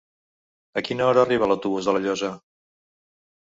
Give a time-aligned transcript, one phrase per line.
[0.81, 2.33] A quina hora arriba l'autobús de La Llosa?